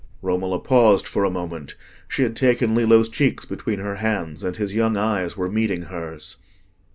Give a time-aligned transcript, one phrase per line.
[0.23, 1.75] Romola paused for a moment.
[2.07, 6.37] She had taken Lillo's cheeks between her hands, and his young eyes were meeting hers.